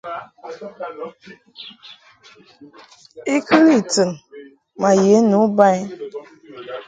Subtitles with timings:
[3.33, 4.09] I kɨli tɨn
[4.81, 5.81] ma ye nu ba i.